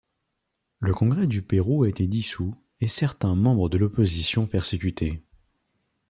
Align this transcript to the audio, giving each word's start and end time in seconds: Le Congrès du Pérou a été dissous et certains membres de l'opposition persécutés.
Le 0.79 0.95
Congrès 0.95 1.27
du 1.27 1.43
Pérou 1.43 1.83
a 1.83 1.89
été 1.89 2.07
dissous 2.07 2.55
et 2.79 2.87
certains 2.87 3.35
membres 3.35 3.69
de 3.69 3.77
l'opposition 3.77 4.47
persécutés. 4.47 5.21